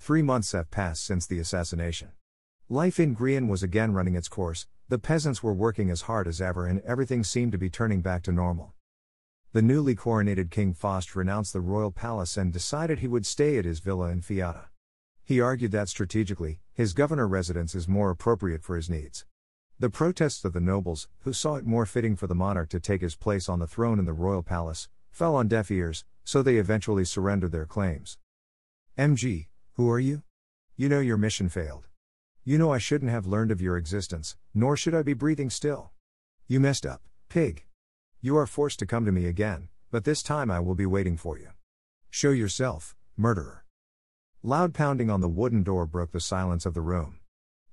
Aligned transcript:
Three 0.00 0.22
months 0.22 0.52
have 0.52 0.70
passed 0.70 1.04
since 1.04 1.26
the 1.26 1.38
assassination. 1.38 2.12
Life 2.70 2.98
in 2.98 3.14
Grian 3.14 3.48
was 3.48 3.62
again 3.62 3.92
running 3.92 4.14
its 4.14 4.28
course, 4.28 4.66
the 4.88 4.98
peasants 4.98 5.42
were 5.42 5.52
working 5.52 5.90
as 5.90 6.02
hard 6.02 6.26
as 6.26 6.40
ever, 6.40 6.66
and 6.66 6.80
everything 6.80 7.22
seemed 7.22 7.52
to 7.52 7.58
be 7.58 7.68
turning 7.68 8.00
back 8.00 8.22
to 8.22 8.32
normal. 8.32 8.72
The 9.52 9.60
newly 9.60 9.94
coronated 9.94 10.50
King 10.50 10.72
Faust 10.72 11.14
renounced 11.14 11.52
the 11.52 11.60
royal 11.60 11.90
palace 11.90 12.38
and 12.38 12.50
decided 12.50 13.00
he 13.00 13.08
would 13.08 13.26
stay 13.26 13.58
at 13.58 13.66
his 13.66 13.80
villa 13.80 14.08
in 14.08 14.22
Fiata. 14.22 14.70
He 15.22 15.38
argued 15.38 15.72
that 15.72 15.90
strategically, 15.90 16.60
his 16.72 16.94
governor 16.94 17.28
residence 17.28 17.74
is 17.74 17.86
more 17.86 18.08
appropriate 18.08 18.64
for 18.64 18.76
his 18.76 18.88
needs. 18.88 19.26
The 19.78 19.90
protests 19.90 20.46
of 20.46 20.54
the 20.54 20.60
nobles, 20.60 21.08
who 21.20 21.34
saw 21.34 21.56
it 21.56 21.66
more 21.66 21.84
fitting 21.84 22.16
for 22.16 22.26
the 22.26 22.34
monarch 22.34 22.70
to 22.70 22.80
take 22.80 23.02
his 23.02 23.16
place 23.16 23.50
on 23.50 23.58
the 23.58 23.66
throne 23.66 23.98
in 23.98 24.06
the 24.06 24.14
royal 24.14 24.42
palace, 24.42 24.88
fell 25.10 25.36
on 25.36 25.46
deaf 25.46 25.70
ears, 25.70 26.06
so 26.24 26.42
they 26.42 26.56
eventually 26.56 27.04
surrendered 27.04 27.52
their 27.52 27.66
claims. 27.66 28.16
MG, 28.96 29.48
who 29.74 29.88
are 29.90 30.00
you? 30.00 30.22
You 30.76 30.88
know 30.88 31.00
your 31.00 31.16
mission 31.16 31.48
failed. 31.48 31.86
You 32.44 32.58
know 32.58 32.72
I 32.72 32.78
shouldn't 32.78 33.10
have 33.10 33.26
learned 33.26 33.50
of 33.50 33.60
your 33.60 33.76
existence, 33.76 34.36
nor 34.54 34.76
should 34.76 34.94
I 34.94 35.02
be 35.02 35.12
breathing 35.12 35.50
still. 35.50 35.92
You 36.48 36.60
messed 36.60 36.86
up, 36.86 37.02
pig. 37.28 37.64
You 38.20 38.36
are 38.36 38.46
forced 38.46 38.78
to 38.80 38.86
come 38.86 39.04
to 39.04 39.12
me 39.12 39.26
again, 39.26 39.68
but 39.90 40.04
this 40.04 40.22
time 40.22 40.50
I 40.50 40.60
will 40.60 40.74
be 40.74 40.86
waiting 40.86 41.16
for 41.16 41.38
you. 41.38 41.50
Show 42.10 42.30
yourself, 42.30 42.96
murderer. 43.16 43.64
Loud 44.42 44.74
pounding 44.74 45.10
on 45.10 45.20
the 45.20 45.28
wooden 45.28 45.62
door 45.62 45.86
broke 45.86 46.12
the 46.12 46.20
silence 46.20 46.64
of 46.66 46.74
the 46.74 46.80
room. 46.80 47.20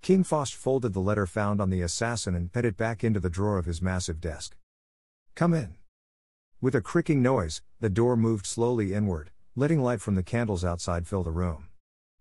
King 0.02 0.24
Faust 0.24 0.54
folded 0.54 0.94
the 0.94 1.00
letter 1.00 1.26
found 1.26 1.60
on 1.60 1.70
the 1.70 1.82
assassin 1.82 2.36
and 2.36 2.52
put 2.52 2.66
it 2.66 2.78
back 2.78 3.04
into 3.04 3.20
the 3.20 3.30
drawer 3.30 3.58
of 3.58 3.66
his 3.66 3.82
massive 3.82 4.22
desk. 4.22 4.56
Come 5.34 5.54
in. 5.54 5.76
With 6.62 6.76
a 6.76 6.82
creaking 6.82 7.22
noise, 7.22 7.62
the 7.80 7.90
door 7.90 8.16
moved 8.16 8.46
slowly 8.46 8.94
inward, 8.94 9.32
letting 9.56 9.82
light 9.82 10.02
from 10.02 10.16
the 10.16 10.24
candles 10.24 10.66
outside 10.66 11.08
fill 11.08 11.24
the 11.24 11.32
room. 11.32 11.67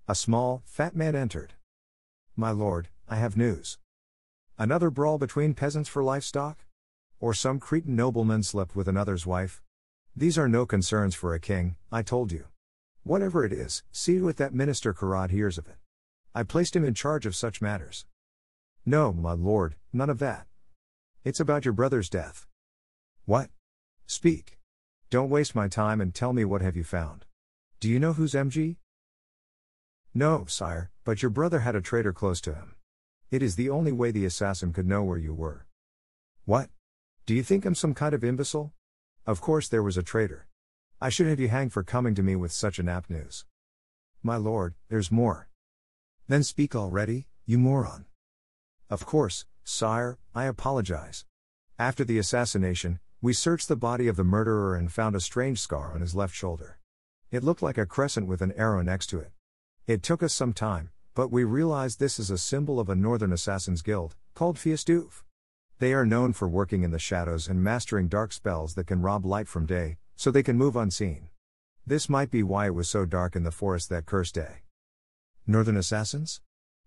A 0.08 0.14
small, 0.14 0.62
fat 0.64 0.94
man 0.94 1.16
entered. 1.16 1.54
My 2.36 2.52
lord, 2.52 2.90
I 3.08 3.16
have 3.16 3.36
news. 3.36 3.78
Another 4.56 4.88
brawl 4.88 5.18
between 5.18 5.52
peasants 5.52 5.88
for 5.88 6.00
livestock? 6.00 6.64
Or 7.18 7.34
some 7.34 7.58
Cretan 7.58 7.96
nobleman 7.96 8.44
slept 8.44 8.76
with 8.76 8.86
another's 8.86 9.26
wife? 9.26 9.64
These 10.14 10.38
are 10.38 10.48
no 10.48 10.64
concerns 10.64 11.16
for 11.16 11.34
a 11.34 11.40
king, 11.40 11.74
I 11.90 12.02
told 12.02 12.30
you. 12.30 12.44
Whatever 13.02 13.44
it 13.44 13.52
is, 13.52 13.82
see 13.90 14.18
to 14.18 14.28
it 14.28 14.36
that 14.36 14.54
Minister 14.54 14.94
Karad 14.94 15.30
hears 15.30 15.58
of 15.58 15.66
it. 15.66 15.78
I 16.32 16.44
placed 16.44 16.76
him 16.76 16.84
in 16.84 16.94
charge 16.94 17.26
of 17.26 17.34
such 17.34 17.60
matters. 17.60 18.06
No, 18.84 19.12
my 19.12 19.32
lord, 19.32 19.74
none 19.92 20.08
of 20.08 20.20
that. 20.20 20.46
It's 21.24 21.40
about 21.40 21.64
your 21.64 21.74
brother's 21.74 22.08
death. 22.08 22.46
What? 23.24 23.50
Speak. 24.06 24.56
Don't 25.10 25.30
waste 25.30 25.56
my 25.56 25.66
time 25.66 26.00
and 26.00 26.14
tell 26.14 26.32
me 26.32 26.44
what 26.44 26.62
have 26.62 26.76
you 26.76 26.84
found. 26.84 27.24
Do 27.80 27.88
you 27.88 27.98
know 27.98 28.12
who's 28.12 28.34
MG? 28.34 28.76
No, 30.16 30.46
sire, 30.48 30.90
but 31.04 31.20
your 31.20 31.28
brother 31.28 31.58
had 31.58 31.76
a 31.76 31.82
traitor 31.82 32.14
close 32.14 32.40
to 32.40 32.54
him. 32.54 32.74
It 33.30 33.42
is 33.42 33.56
the 33.56 33.68
only 33.68 33.92
way 33.92 34.10
the 34.10 34.24
assassin 34.24 34.72
could 34.72 34.86
know 34.86 35.04
where 35.04 35.18
you 35.18 35.34
were. 35.34 35.66
What? 36.46 36.70
Do 37.26 37.34
you 37.34 37.42
think 37.42 37.66
I'm 37.66 37.74
some 37.74 37.92
kind 37.92 38.14
of 38.14 38.24
imbecile? 38.24 38.72
Of 39.26 39.42
course 39.42 39.68
there 39.68 39.82
was 39.82 39.98
a 39.98 40.02
traitor. 40.02 40.46
I 41.02 41.10
should 41.10 41.26
have 41.26 41.38
you 41.38 41.48
hanged 41.48 41.74
for 41.74 41.82
coming 41.82 42.14
to 42.14 42.22
me 42.22 42.34
with 42.34 42.50
such 42.50 42.78
an 42.78 42.86
inapt 42.86 43.10
news. 43.10 43.44
My 44.22 44.36
lord, 44.36 44.74
there's 44.88 45.12
more. 45.12 45.50
Then 46.28 46.42
speak 46.42 46.74
already, 46.74 47.26
you 47.44 47.58
moron. 47.58 48.06
Of 48.88 49.04
course, 49.04 49.44
sire, 49.64 50.16
I 50.34 50.46
apologize. 50.46 51.26
After 51.78 52.04
the 52.04 52.18
assassination, 52.18 53.00
we 53.20 53.34
searched 53.34 53.68
the 53.68 53.76
body 53.76 54.08
of 54.08 54.16
the 54.16 54.24
murderer 54.24 54.76
and 54.76 54.90
found 54.90 55.14
a 55.14 55.20
strange 55.20 55.60
scar 55.60 55.92
on 55.92 56.00
his 56.00 56.14
left 56.14 56.34
shoulder. 56.34 56.78
It 57.30 57.44
looked 57.44 57.60
like 57.60 57.76
a 57.76 57.84
crescent 57.84 58.26
with 58.26 58.40
an 58.40 58.52
arrow 58.52 58.80
next 58.80 59.08
to 59.08 59.18
it. 59.18 59.32
It 59.86 60.02
took 60.02 60.20
us 60.20 60.34
some 60.34 60.52
time, 60.52 60.90
but 61.14 61.30
we 61.30 61.44
realized 61.44 62.00
this 62.00 62.18
is 62.18 62.28
a 62.28 62.38
symbol 62.38 62.80
of 62.80 62.88
a 62.88 62.96
northern 62.96 63.32
assassins 63.32 63.82
guild, 63.82 64.16
called 64.34 64.56
Fiestuf. 64.56 65.22
They 65.78 65.94
are 65.94 66.04
known 66.04 66.32
for 66.32 66.48
working 66.48 66.82
in 66.82 66.90
the 66.90 66.98
shadows 66.98 67.46
and 67.46 67.62
mastering 67.62 68.08
dark 68.08 68.32
spells 68.32 68.74
that 68.74 68.88
can 68.88 69.00
rob 69.00 69.24
light 69.24 69.46
from 69.46 69.64
day, 69.64 69.98
so 70.16 70.32
they 70.32 70.42
can 70.42 70.58
move 70.58 70.74
unseen. 70.74 71.28
This 71.86 72.08
might 72.08 72.32
be 72.32 72.42
why 72.42 72.66
it 72.66 72.74
was 72.74 72.88
so 72.88 73.04
dark 73.04 73.36
in 73.36 73.44
the 73.44 73.52
forest 73.52 73.88
that 73.90 74.06
cursed 74.06 74.34
day. 74.34 74.62
Northern 75.46 75.76
assassins? 75.76 76.40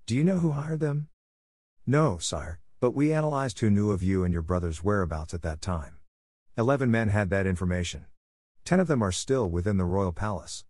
Do 0.05 0.13
you 0.13 0.25
know 0.25 0.39
who 0.39 0.51
hired 0.51 0.81
them? 0.81 1.07
No, 1.87 2.17
sire, 2.17 2.59
but 2.81 2.91
we 2.91 3.13
analyzed 3.13 3.59
who 3.59 3.69
knew 3.69 3.91
of 3.91 4.03
you 4.03 4.25
and 4.25 4.33
your 4.33 4.41
brother's 4.41 4.83
whereabouts 4.83 5.33
at 5.33 5.41
that 5.43 5.61
time. 5.61 5.99
Eleven 6.57 6.91
men 6.91 7.07
had 7.07 7.29
that 7.29 7.47
information. 7.47 8.07
Ten 8.65 8.81
of 8.81 8.87
them 8.87 9.01
are 9.01 9.13
still 9.13 9.49
within 9.49 9.77
the 9.77 9.85
royal 9.85 10.11
palace. 10.11 10.65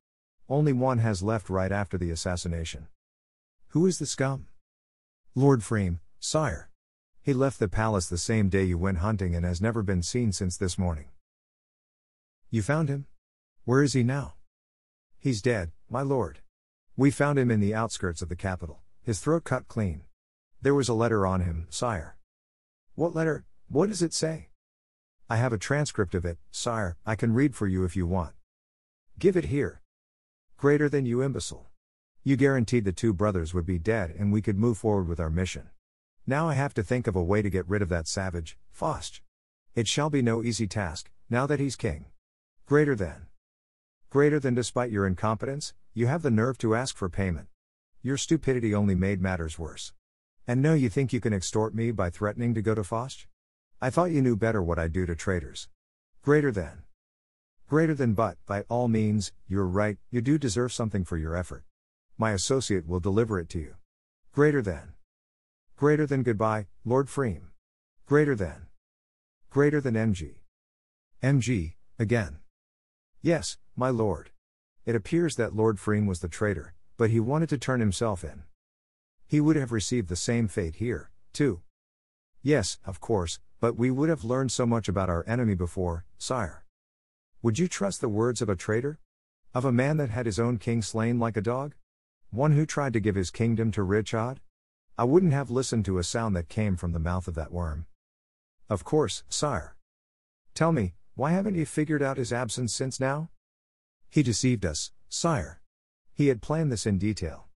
Only 0.50 0.74
one 0.74 0.98
has 0.98 1.22
left 1.22 1.48
right 1.48 1.72
after 1.72 1.96
the 1.96 2.10
assassination. 2.10 2.88
Who 3.70 3.86
is 3.86 4.00
the 4.00 4.08
scum? 4.08 4.48
Lord 5.36 5.62
Freem, 5.62 6.00
sire. 6.20 6.72
He 7.22 7.34
left 7.34 7.60
the 7.60 7.68
palace 7.68 8.10
the 8.10 8.18
same 8.18 8.50
day 8.50 8.64
you 8.64 8.78
went 8.78 8.98
hunting 8.98 9.36
and 9.36 9.46
has 9.46 9.62
never 9.62 9.84
been 9.84 10.02
seen 10.02 10.32
since 10.32 10.58
this 10.58 10.76
morning. 10.76 11.10
You 12.50 12.64
found 12.64 12.90
him? 12.90 13.06
Where 13.66 13.84
is 13.84 13.94
he 13.94 14.02
now? 14.02 14.34
He's 15.20 15.44
dead, 15.44 15.72
my 15.88 16.02
lord. 16.02 16.40
We 16.98 17.12
found 17.12 17.38
him 17.38 17.52
in 17.52 17.60
the 17.60 17.76
outskirts 17.76 18.24
of 18.24 18.30
the 18.30 18.36
capital, 18.36 18.82
his 19.04 19.20
throat 19.20 19.44
cut 19.44 19.68
clean. 19.68 20.02
There 20.64 20.74
was 20.74 20.90
a 20.90 20.96
letter 20.96 21.28
on 21.28 21.42
him, 21.42 21.68
sire. 21.70 22.18
What 22.96 23.14
letter? 23.14 23.46
What 23.68 23.90
does 23.90 24.02
it 24.02 24.16
say? 24.16 24.50
I 25.30 25.36
have 25.38 25.54
a 25.54 25.60
transcript 25.60 26.16
of 26.16 26.26
it, 26.26 26.40
sire, 26.50 26.98
I 27.06 27.16
can 27.16 27.36
read 27.36 27.56
for 27.56 27.68
you 27.68 27.84
if 27.84 27.96
you 27.96 28.08
want. 28.08 28.34
Give 29.20 29.38
it 29.38 29.46
here. 29.46 29.82
Greater 30.60 30.90
than 30.90 31.06
you, 31.06 31.24
imbecile. 31.24 31.70
You 32.22 32.36
guaranteed 32.36 32.84
the 32.84 32.92
two 32.92 33.14
brothers 33.14 33.54
would 33.54 33.66
be 33.66 33.80
dead 33.80 34.14
and 34.20 34.30
we 34.30 34.42
could 34.42 34.58
move 34.58 34.78
forward 34.78 35.08
with 35.08 35.18
our 35.18 35.30
mission. 35.30 35.70
Now 36.28 36.50
I 36.50 36.56
have 36.56 36.74
to 36.74 36.84
think 36.84 37.08
of 37.08 37.16
a 37.16 37.24
way 37.24 37.42
to 37.42 37.50
get 37.50 37.66
rid 37.70 37.82
of 37.82 37.88
that 37.88 38.10
savage, 38.10 38.58
Faust. 38.70 39.22
It 39.74 39.88
shall 39.88 40.10
be 40.10 40.22
no 40.22 40.44
easy 40.44 40.68
task, 40.68 41.10
now 41.30 41.48
that 41.48 41.62
he's 41.62 41.78
king. 41.78 42.08
Greater 42.66 42.94
than. 42.94 43.28
Greater 44.10 44.38
than 44.38 44.54
despite 44.54 44.92
your 44.92 45.08
incompetence, 45.08 45.74
you 45.94 46.08
have 46.08 46.24
the 46.24 46.30
nerve 46.30 46.58
to 46.58 46.76
ask 46.76 46.94
for 46.98 47.08
payment. 47.08 47.48
Your 48.02 48.18
stupidity 48.18 48.76
only 48.76 48.96
made 48.96 49.22
matters 49.22 49.58
worse. 49.58 49.94
And 50.46 50.62
no, 50.62 50.74
you 50.74 50.90
think 50.90 51.14
you 51.14 51.22
can 51.22 51.32
extort 51.32 51.74
me 51.74 51.92
by 51.92 52.10
threatening 52.10 52.54
to 52.56 52.62
go 52.62 52.76
to 52.76 52.84
Faust? 52.84 53.28
I 53.82 53.90
thought 53.90 54.12
you 54.12 54.22
knew 54.22 54.36
better 54.36 54.62
what 54.62 54.78
I 54.78 54.90
do 54.90 55.06
to 55.06 55.16
traitors. 55.16 55.70
Greater 56.22 56.52
than. 56.52 56.84
Greater 57.70 57.94
than 57.94 58.16
but, 58.16 58.36
by 58.48 58.64
all 58.64 58.88
means, 58.88 59.32
you're 59.48 59.68
right, 59.68 60.00
you 60.10 60.22
do 60.22 60.40
deserve 60.40 60.74
something 60.74 61.06
for 61.06 61.18
your 61.18 61.36
effort. 61.36 61.64
My 62.18 62.32
associate 62.32 62.88
will 62.88 63.00
deliver 63.00 63.40
it 63.40 63.48
to 63.50 63.60
you. 63.60 63.76
Greater 64.32 64.60
than. 64.60 64.94
Greater 65.78 66.08
than 66.08 66.24
goodbye, 66.24 66.66
Lord 66.84 67.10
Freem. 67.10 67.52
Greater 68.08 68.34
than. 68.34 68.66
Greater 69.52 69.80
than 69.80 69.94
MG. 69.94 70.38
MG, 71.22 71.74
again. 72.00 72.40
Yes, 73.22 73.60
my 73.76 73.92
lord. 73.92 74.32
It 74.88 74.96
appears 74.96 75.36
that 75.36 75.56
Lord 75.56 75.78
Freem 75.78 76.08
was 76.08 76.22
the 76.22 76.28
traitor, 76.28 76.74
but 76.98 77.12
he 77.12 77.20
wanted 77.20 77.50
to 77.50 77.60
turn 77.60 77.82
himself 77.82 78.24
in. 78.24 78.46
He 79.28 79.40
would 79.40 79.56
have 79.56 79.72
received 79.72 80.10
the 80.10 80.16
same 80.16 80.48
fate 80.48 80.78
here, 80.78 81.12
too. 81.34 81.62
Yes, 82.42 82.80
of 82.84 83.00
course, 83.00 83.40
but 83.60 83.78
we 83.78 83.92
would 83.92 84.10
have 84.10 84.24
learned 84.24 84.52
so 84.52 84.66
much 84.66 84.90
about 84.90 85.12
our 85.12 85.24
enemy 85.28 85.54
before, 85.54 86.06
sire. 86.18 86.66
Would 87.42 87.58
you 87.58 87.70
trust 87.70 88.02
the 88.02 88.10
words 88.10 88.42
of 88.42 88.50
a 88.50 88.56
traitor? 88.56 89.00
Of 89.54 89.64
a 89.64 89.72
man 89.72 89.96
that 89.96 90.10
had 90.10 90.26
his 90.26 90.40
own 90.40 90.58
king 90.58 90.82
slain 90.82 91.20
like 91.20 91.38
a 91.38 91.42
dog? 91.42 91.74
One 92.32 92.52
who 92.52 92.66
tried 92.66 92.92
to 92.94 93.00
give 93.00 93.16
his 93.16 93.32
kingdom 93.32 93.72
to 93.72 93.84
Richard? 93.84 94.42
I 94.98 95.06
wouldn't 95.06 95.32
have 95.32 95.50
listened 95.50 95.86
to 95.86 96.00
a 96.00 96.04
sound 96.04 96.36
that 96.36 96.50
came 96.50 96.76
from 96.76 96.92
the 96.92 97.00
mouth 97.00 97.30
of 97.30 97.36
that 97.36 97.54
worm. 97.54 97.86
Of 98.70 98.84
course, 98.84 99.24
sire. 99.30 99.78
Tell 100.54 100.74
me, 100.74 100.96
why 101.16 101.32
haven't 101.32 101.56
you 101.56 101.66
figured 101.66 102.04
out 102.04 102.18
his 102.18 102.34
absence 102.34 102.74
since 102.74 103.00
now? 103.00 103.30
He 104.10 104.22
deceived 104.22 104.66
us, 104.66 104.92
sire. 105.08 105.62
He 106.14 106.28
had 106.28 106.42
planned 106.42 106.74
this 106.74 106.86
in 106.86 106.98
detail. 106.98 107.48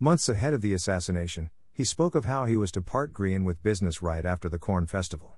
Months 0.00 0.30
ahead 0.30 0.54
of 0.54 0.62
the 0.62 0.72
assassination, 0.72 1.50
he 1.74 1.84
spoke 1.84 2.14
of 2.14 2.24
how 2.24 2.46
he 2.46 2.56
was 2.56 2.72
to 2.72 2.80
part 2.80 3.12
Grian 3.12 3.44
with 3.44 3.62
business 3.62 4.00
right 4.00 4.24
after 4.24 4.48
the 4.48 4.58
corn 4.58 4.86
festival. 4.86 5.36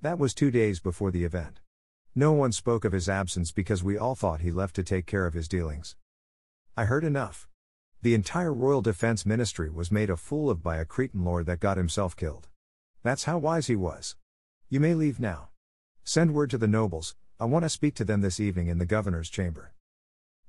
That 0.00 0.18
was 0.18 0.32
two 0.32 0.50
days 0.50 0.80
before 0.80 1.10
the 1.10 1.24
event. 1.24 1.60
No 2.16 2.30
one 2.30 2.52
spoke 2.52 2.84
of 2.84 2.92
his 2.92 3.08
absence 3.08 3.50
because 3.50 3.82
we 3.82 3.98
all 3.98 4.14
thought 4.14 4.40
he 4.40 4.52
left 4.52 4.76
to 4.76 4.84
take 4.84 5.04
care 5.04 5.26
of 5.26 5.34
his 5.34 5.48
dealings. 5.48 5.96
I 6.76 6.84
heard 6.84 7.02
enough. 7.02 7.48
The 8.02 8.14
entire 8.14 8.52
Royal 8.52 8.82
Defense 8.82 9.26
Ministry 9.26 9.68
was 9.68 9.90
made 9.90 10.10
a 10.10 10.16
fool 10.16 10.48
of 10.48 10.62
by 10.62 10.76
a 10.76 10.84
Cretan 10.84 11.24
lord 11.24 11.46
that 11.46 11.58
got 11.58 11.76
himself 11.76 12.14
killed. 12.14 12.46
That's 13.02 13.24
how 13.24 13.38
wise 13.38 13.66
he 13.66 13.74
was. 13.74 14.14
You 14.68 14.78
may 14.78 14.94
leave 14.94 15.18
now. 15.18 15.48
Send 16.04 16.34
word 16.34 16.50
to 16.50 16.58
the 16.58 16.68
nobles, 16.68 17.16
I 17.40 17.46
want 17.46 17.64
to 17.64 17.68
speak 17.68 17.96
to 17.96 18.04
them 18.04 18.20
this 18.20 18.38
evening 18.38 18.68
in 18.68 18.78
the 18.78 18.86
governor's 18.86 19.28
chamber. 19.28 19.72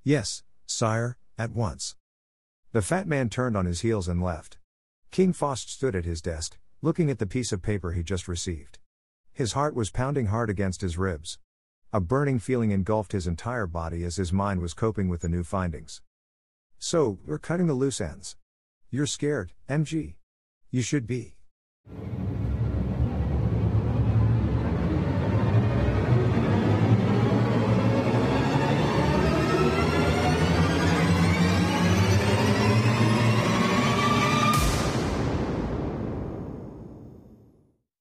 Yes, 0.03 0.43
sire, 0.67 1.17
at 1.35 1.49
once. 1.49 1.95
The 2.73 2.83
fat 2.83 3.07
man 3.07 3.29
turned 3.29 3.57
on 3.57 3.65
his 3.65 3.81
heels 3.81 4.07
and 4.07 4.21
left. 4.21 4.59
King 5.09 5.33
Faust 5.33 5.71
stood 5.71 5.95
at 5.95 6.05
his 6.05 6.21
desk, 6.21 6.59
looking 6.83 7.09
at 7.09 7.17
the 7.17 7.25
piece 7.25 7.51
of 7.51 7.63
paper 7.63 7.93
he 7.93 8.03
just 8.03 8.27
received. 8.27 8.77
His 9.33 9.53
heart 9.53 9.73
was 9.73 9.89
pounding 9.89 10.27
hard 10.27 10.51
against 10.51 10.81
his 10.81 10.97
ribs. 10.97 11.39
A 11.95 12.01
burning 12.01 12.39
feeling 12.39 12.71
engulfed 12.71 13.13
his 13.13 13.25
entire 13.25 13.65
body 13.65 14.03
as 14.03 14.17
his 14.17 14.33
mind 14.33 14.59
was 14.59 14.73
coping 14.73 15.07
with 15.07 15.21
the 15.21 15.29
new 15.29 15.45
findings. 15.45 16.01
So, 16.77 17.19
we're 17.25 17.39
cutting 17.39 17.67
the 17.67 17.73
loose 17.73 18.01
ends. 18.01 18.35
You're 18.91 19.05
scared, 19.05 19.53
MG. 19.69 20.15
You 20.71 20.81
should 20.81 21.07
be. 21.07 21.37